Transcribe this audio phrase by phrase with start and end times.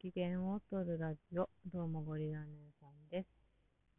[0.00, 2.46] 機嫌を取るラジオ、どうもゴリラ姉
[2.80, 3.26] さんです、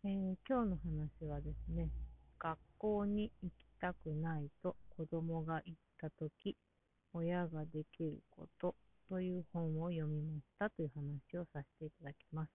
[0.04, 1.90] えー、今日の話はですね、
[2.40, 6.58] 学校に行きたくないと子供が言ったとき、
[7.14, 8.74] 親ができること
[9.10, 12.50] という本を読みましたという話をさせていただきます。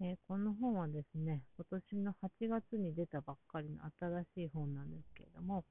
[0.00, 5.64] えー、この本はですね、今年の8月に出たばっかりの新しい本なんですけれども、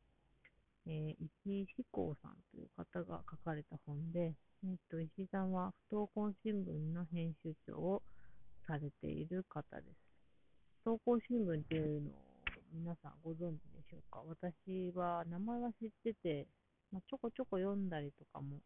[0.88, 8.03] えー、石井志功さんという方が書かれた本で、えっと、石井さんは不登校新聞の編集長を
[8.67, 9.88] されている方です。
[10.84, 12.13] 不登校新聞っていうのを
[12.73, 14.21] 皆さんご存知でしょうか？
[14.27, 16.48] 私は名前は知ってて、
[16.91, 18.59] まあ、ちょこちょこ読んだりとかも、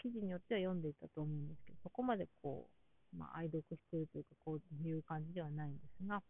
[0.00, 2.68] 記事によっては読んでいたと思うんですけど、そこまでこ
[3.12, 6.22] う、まあ、愛読してるというか、こういう感じではないんですが、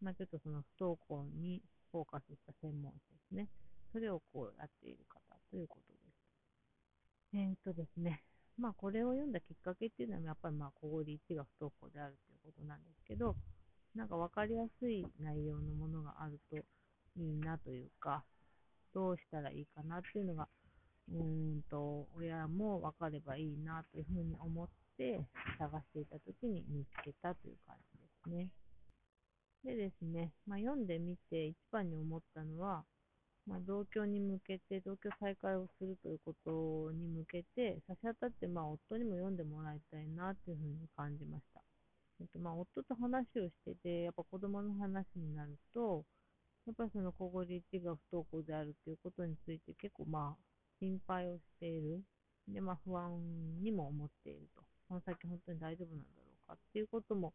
[0.00, 3.48] まあ、ちょっとその不登校にフォーカスした専門誌ですね。
[3.94, 5.20] それをこうやっている方
[5.52, 7.36] ということです。
[7.36, 8.24] えー、っとですね、
[8.58, 13.36] まあこれを読んだきっかけっていうのはやっぱりまあ小堀1が不登校であるということなんですけど、
[13.94, 16.60] なんか分かりやすい内容のものがあるとい
[17.22, 18.24] いなというか、
[18.92, 20.48] どうしたらいいかなっていうのが、
[21.12, 25.20] うーんと、親も分かればいいなというふうに思って
[25.56, 28.48] 探していたときに見つけたという感じですね。
[29.64, 32.84] でですね、まあ、読んでみて一番に思ったのは、
[33.46, 41.60] まあ、同居に向けて、同居再開をするということに向けて、差し当たって、まあ、夫にも読んでもらいたいなというふうに感じました。
[42.20, 46.04] えっと、まあ、夫と話をしてて、やっぱ子供の話になると、
[46.66, 50.42] やっぱりその小堀一が不登校であるということについて結構まあ、
[50.80, 52.02] 心配をしている。
[52.48, 53.10] で、まあ、不安
[53.62, 54.62] にも思っていると。
[54.88, 57.34] この先本当に大丈夫なんだろうかっていうことも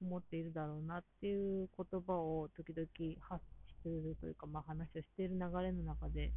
[0.00, 2.86] 思っているだろうなっていう言葉を時々
[3.20, 3.42] 発
[3.82, 6.32] するというか、まあ、話をしている流れの中で、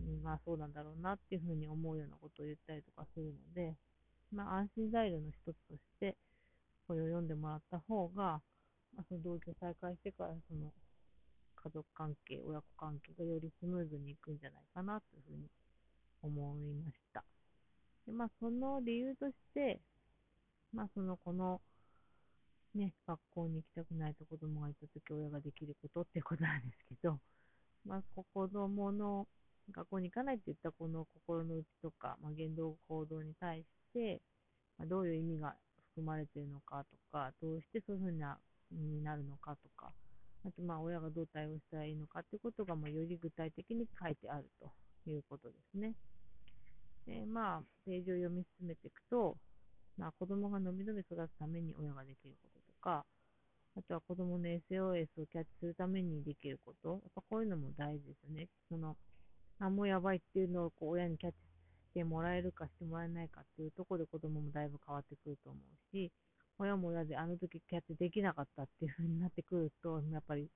[0.00, 3.74] うん、まあそうなんだろうなっていうふうに思うようなことを言ったりとかするので、
[4.32, 6.16] まあ、安心材料の一つとして、
[6.86, 8.40] これを読んでもらった方が、
[8.94, 10.72] まあ、その同居再開してから、その
[11.56, 15.48] 家族関係、親子関係がよりスムーズにいくんじゃないかなというふうに
[16.22, 17.24] 思いました。
[18.06, 19.80] でまあ、その理由として、
[20.72, 21.60] まあ、そのこの
[22.76, 27.18] ね、学校に行きたくないと子供がいたとき親ができることってことなんですけど、
[27.86, 28.02] まあ、
[28.34, 29.26] 子供の
[29.72, 34.20] 学校に行かないって言ったこの心の内とか、まあ、言動行動に対して、
[34.78, 35.54] まあ、どういう意味が
[35.94, 38.38] 含まれているのかとか、どうしてそういうふうな
[38.70, 39.90] になるのかとか、
[40.44, 44.70] あとまあ親がどう対応したらいいのかってことがまあより具体的に書いてあると
[45.10, 45.94] いうことですね。
[47.06, 49.36] でまあ、ページを読み進めていくと、
[49.96, 52.55] まあ、子供がのびのび育つために親ができること
[52.86, 53.04] か、
[53.76, 58.46] あとは子供の SOS をキャッチするためにできること、やっぱこういうのも大事ですよね。
[58.68, 58.96] その、
[59.58, 61.38] あ、もやばいっていうのをこう親にキャッチ
[61.90, 66.12] してもらえるかしてもらえないかっていうところで子供もだいぶ変わってくると思うし、
[66.58, 70.48] 親も親であの時キャッチできなかったっていう風になってくると、やっぱり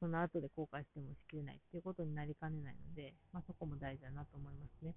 [0.00, 4.94] その後で後悔してもしきれないっていうことになりかねないので、まあ、そこも大事だなと思いますね。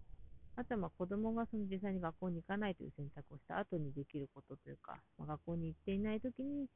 [0.58, 6.68] あとはまあ子供がその実際に学校に行かないという選択をした後にできることというか、まあ、学校に行っていない時に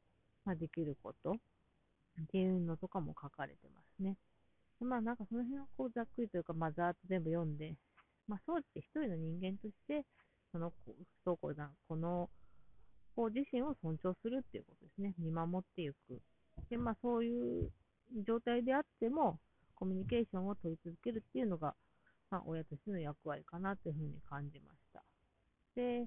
[0.44, 1.34] まあできることっ
[2.30, 4.16] ていうのとかも書かれてますね。
[4.80, 7.74] まあなんかその辺をこうざっくりというか、まあざーっと全部読んで、
[8.26, 10.04] まあそうして一人の人間として、
[10.52, 10.94] その不
[11.26, 12.30] 登校な、この
[13.14, 15.14] 子自身を尊重するっていうことですね。
[15.18, 16.20] 見守っていく。
[16.70, 17.70] で、まあそういう
[18.26, 19.38] 状態であっても、
[19.74, 21.74] コミュニケーションを取り続けるっていうのが、
[22.30, 25.02] まあ、親としての役割かなというふうに感じました。
[25.74, 26.06] で、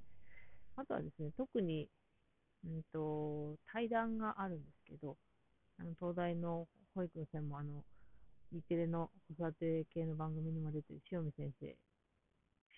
[0.75, 1.88] あとはですね、特に、
[2.66, 5.17] うんと、対談があるんですけど、
[5.79, 7.83] あの東大の保育の専門、あの、
[8.53, 11.75] E テレの子育て系の番組にも出てる塩見先生、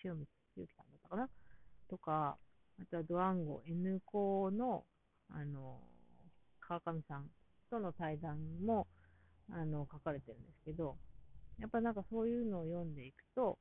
[0.04, 1.28] 塩見ゆきさんだったかな
[1.88, 2.36] とか、
[2.80, 4.84] あとはドワンゴ N 校の、
[5.30, 5.80] あの、
[6.60, 7.26] 川上さん
[7.70, 8.86] との対談も、
[9.50, 10.96] あの、書かれてるんですけど、
[11.60, 13.58] やっぱなんかそういうのを読んでいくと、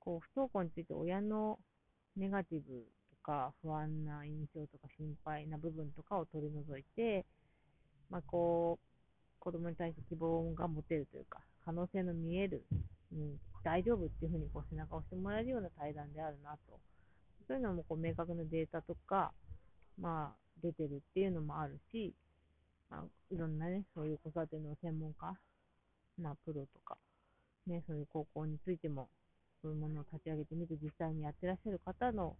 [0.00, 1.58] こう不登校について親の
[2.16, 7.24] ネガティブとか不安な印象とか心配な部分とかを取り除いて、
[8.10, 8.88] まあ、こう
[9.38, 12.64] 子供に対して希望が持てるというか、可能性の見える、
[13.12, 16.80] うん、大丈夫っていうふうにこう背中を押してもらえるような対談であるなと。
[17.46, 19.32] そういうのもこう明確なデータとか、
[19.98, 22.12] まあ、出てるっていうのもあるし、
[22.90, 25.34] まあ、いろんなね、そういう子育ての専門家、
[26.20, 26.98] まあ、プロとか、
[27.68, 29.08] ね、そういう高校についても、
[29.62, 32.36] そういうものを立ち上げてみて、実際にやってらっしゃる方の、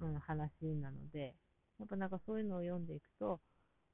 [0.00, 0.50] うん、話
[0.80, 1.34] なので、
[1.78, 3.40] やっぱなんかそういうのを読んでいくと、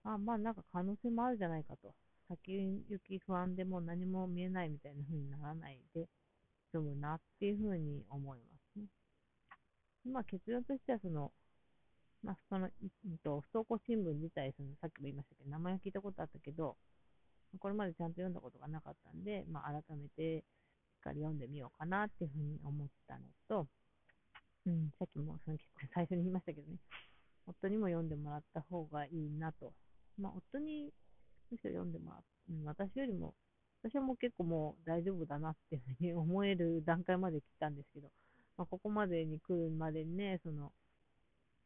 [0.04, 1.94] あまあなんか可能性もあるじゃないかと。
[2.28, 6.06] 先行き不安でも何も見えないみたいな風にならないで
[6.70, 8.44] 済むなっていう風に思いま
[8.74, 8.86] すね。
[10.12, 11.32] まあ結論としてはその、
[12.22, 16.76] まあ、その、うんと、不登校新聞自体、そのさっきも言いましたけど、名前は聞いたことあったけど、
[17.58, 20.42] これまでちゃんと読んだことがなかったんで、まあ、改めてし
[20.98, 23.66] っかり読んでみようかなっていうふうに思ったのと、
[24.66, 26.78] うん、さっきもその結構最初に言いましたけどね、
[27.46, 29.72] 夫にも読んでもらった方がいいなと。
[30.18, 30.90] まあ、夫に
[31.50, 33.34] むしろ読んでもらう、うん、私よりも、
[33.82, 38.08] 私はもう結構もう大丈夫だなっていうふうに思える段階まで来たんですけど、
[38.58, 40.72] まあ、ここまでに来るまでにね、その、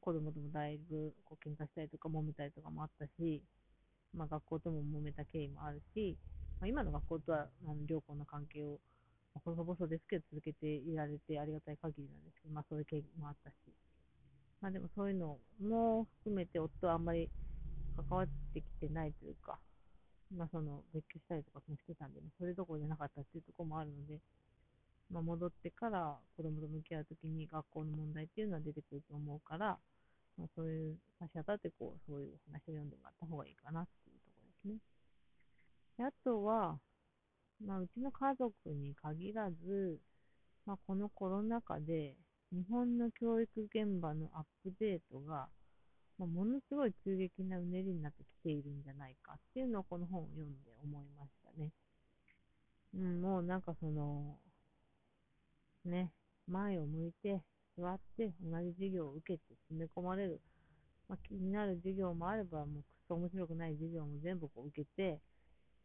[0.01, 3.43] 子供ともだいぶこう喧嘩したりとか揉めたりとかもあったし、
[4.17, 6.17] まあ、学校とも揉めた経緯もあるし、
[6.61, 8.79] まあ、今の学校とはあの良好な関係を、
[9.35, 13.55] まあ、細々ですけど続けていられてありがたい限りなんですけど、まあ、そういう経緯もあったし、
[14.61, 17.29] まあ、でもそういうのも含めて夫はあんまり
[17.97, 19.59] 関わってきてないというか、
[20.37, 24.21] まあ、その別居したりとかもしてたんで、ね、それどころじゃなかったっていうところもあるので、
[25.11, 29.79] まあ、戻ってから子供と向き合うときに学校の問題っていうのは出てくると思うから、
[30.39, 34.04] まあ、そういう差し当たってこう、そういう話を読んでもらった方がいいかなって
[34.65, 34.79] ですね。
[35.99, 36.79] であとは、
[37.65, 39.99] まあ、うちの家族に限らず、
[40.67, 42.17] まあ、このコロナ禍で
[42.53, 45.49] 日本の教育現場のアップデートが、
[46.19, 51.71] まあ、ものすごい急激なうねりになってきているんじゃないかっていうのをこの本を読んで思いましたね。
[52.95, 54.39] うん、もうなんかその、
[55.85, 56.13] ね、
[56.47, 57.43] 前を向いて
[57.77, 60.41] 座って同じ授業を受けて詰め込まれる、
[61.09, 65.21] まあ、気になる授業もあれば、もうくそ面白くない授業も全部こう受けて、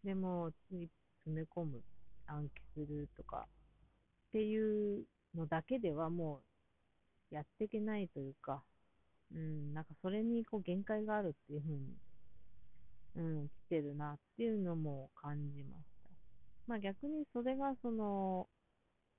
[0.04, 0.90] でも次
[1.26, 1.82] 詰め込む、
[2.28, 5.04] 暗記するとかっていう
[5.36, 6.42] のだけではも
[7.32, 8.64] うやっていけないというか、
[9.34, 11.98] うん、なんかそれにこう限界があるっていうふうに、
[13.16, 16.10] うん、来てるなっていうのも感じました。
[16.68, 18.48] まあ逆にそれがその、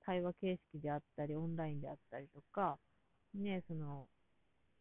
[0.05, 2.77] 対話形式であったり、オンラインであったりとか、
[3.35, 4.07] ね、その、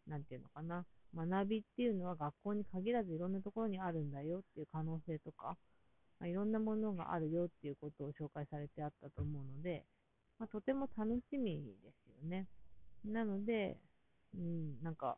[0.07, 0.85] なんていうのかな、
[1.15, 5.57] 学びっていうのは学校に限らずいろんなところにあるんだよっていう可能性とか、
[6.21, 9.85] まあ、いろんなものがあるよっていうことを紹介されてあったと思うので、
[10.39, 12.47] まあ、とても楽しみですよね。
[13.05, 13.77] なので、
[14.35, 15.17] うん、なんか、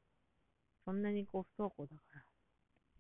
[0.85, 2.23] そんなにこう不登校だから、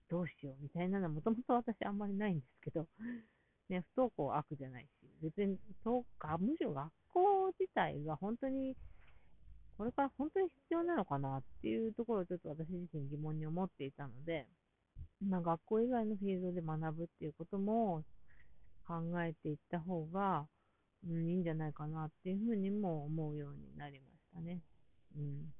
[0.08, 2.86] どうしようみたいなのはもともと私あんまりないんですけど、
[3.68, 4.88] ね、不登校は悪じゃないし、
[5.22, 8.76] 別に、そうか、むしろ学校自体が本当に、
[9.76, 14.46] これから本当に必要なのかなっていうところをちょっと私自身疑問に思っていたので、
[15.26, 18.04] まあ、学校以外のフィールドで学ぶっていうことも
[18.86, 20.46] 考えていった方が、
[21.08, 24.60] うん、いいんじゃないかなっていうふうにも思うようになりましたね。
[25.16, 25.52] うん。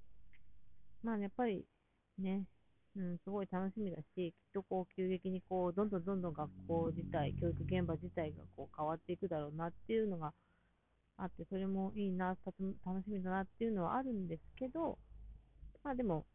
[1.03, 1.65] まあ、やっぱり
[2.19, 2.45] ね、
[2.97, 10.33] うん、すごい楽しみだし、きっとこう急激にこうどんどんどんどん学校自体、教育現場自体がこう変わっていくだろうなっていうのが
[11.17, 12.37] あって、それもいいな、
[12.85, 14.99] 楽しみだなっていうのはあるんですけど、
[15.83, 16.27] まあでも、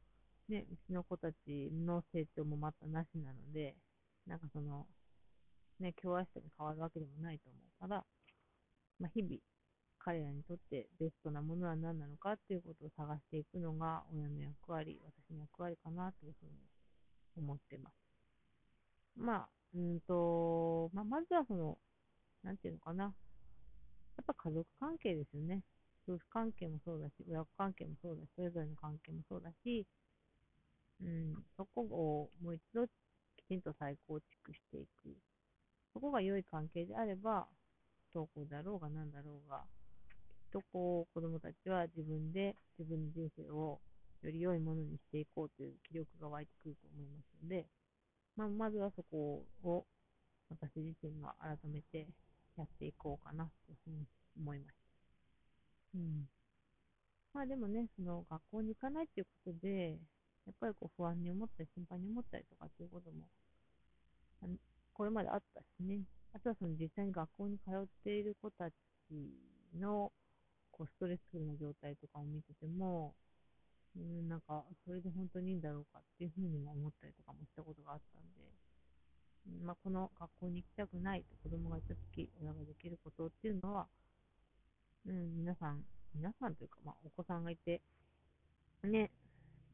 [0.50, 3.76] ね、うちの子たちの成長もまたなしなので、
[4.26, 4.88] なんかその、
[5.80, 8.06] ね、今日明日に変わるわけでもないと思うから、
[9.00, 9.38] まあ、日々、
[10.00, 16.52] 彼らにとってベストなものは何なのかっていうことを探していくのが親の役割、私の役割かなというふうに
[17.38, 17.94] 思ってます。
[19.18, 21.78] まあ、うんと、まあ、まずはその、
[22.44, 23.14] なんていうのかな。
[24.18, 25.64] やっぱ家族関係ですよね。
[26.07, 29.86] 夫婦関係もそうだし、親子関係もそうだし、それぞれの関係もそうだし、
[31.02, 32.90] うん、そこをもう一度き
[33.47, 35.16] ちんと再構築していく。
[35.94, 37.47] そこが良い関係であれば、
[38.14, 39.64] 不登校だろうが何だろうが、
[40.07, 43.80] きっとこう子供たちは自分で自分の人生を
[44.24, 47.66] より良いものにしていこうという気力が湧いてくると思いますので、
[48.36, 49.86] まあ、まずはそこを
[50.50, 52.07] 私自身が改めて
[52.57, 54.06] やっていこうかなというふうに
[54.40, 54.78] 思いまし
[55.94, 55.97] た。
[55.97, 56.30] うん。
[57.33, 59.99] まあでもね、その学校に行かないっていうことで、
[60.45, 63.28] やっぱりこう不安に思ったり心配に思ったりとかっていうことも、
[64.94, 66.02] これまであったしね。
[66.33, 68.76] あとはその実際に学校に通っている子たち
[69.80, 70.11] の
[70.71, 73.16] こうストレスフルな状態とかを見てても、
[73.95, 78.45] うん、なんか、それで本当にいいんだろうかっていうふうにも思ったりとかもしたことがあったんで、
[79.63, 83.87] まあ、この学校に行きたくないと子供がいたとき、親ができることっていうのは、
[85.06, 87.81] うん、皆さん、皆さんというか、まあ、お子さんがいて、
[88.83, 89.11] ね、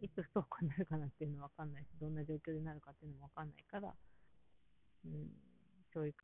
[0.01, 3.93] いつ不登校になるかなっていうのはわかんないし、どんな状況になるかっていうのもわかんないから、
[5.05, 5.29] うん、
[5.93, 6.15] 教育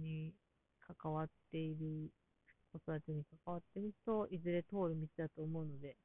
[0.00, 0.32] に
[1.02, 2.10] 関わっている
[2.72, 5.96] 子育てに関わっていると、いずれ通る道だと思うので、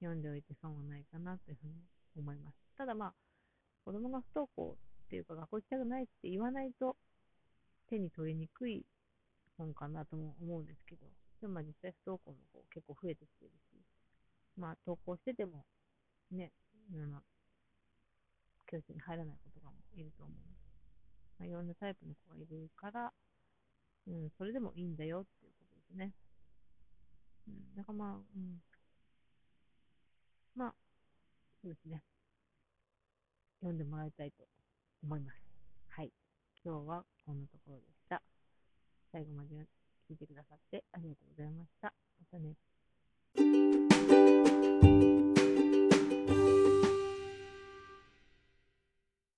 [0.00, 1.74] 読んでおいて損はないかなというふうに
[2.16, 2.56] 思います。
[2.76, 3.14] ただまあ、
[3.84, 4.76] 子供が不登校
[5.08, 6.94] っていうか学校行きたくないって言わないと
[7.88, 8.84] 手に取りにくい
[9.56, 11.06] 本かなとも思うんですけど、
[11.40, 13.80] でもまあ実際不登校の子結構増えてきてるし、
[14.58, 15.64] まあ登校してても
[16.30, 16.52] ね、
[16.92, 17.22] うな
[18.70, 20.36] 教室に入らない子とかもいると思う。
[21.38, 23.12] まあ、いろんなタイプの子がいるから、
[24.06, 26.12] うん、それでもいいんだよっていうことですね。
[27.48, 28.60] うん、だからまあ、うん。
[30.54, 30.74] まあ、
[31.62, 32.02] そうですね。
[33.60, 34.44] 読んでもらいたいと
[35.02, 35.36] 思います。
[35.88, 36.10] はい。
[36.64, 38.22] 今日はこんなところでした。
[39.12, 39.66] 最後まで
[40.08, 41.92] 聞いてくださってありがとうございました。
[42.18, 42.56] またね。